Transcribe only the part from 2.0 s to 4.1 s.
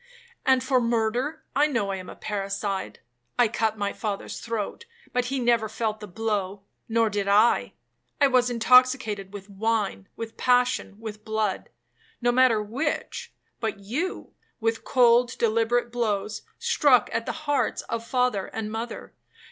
a parricide. I cut my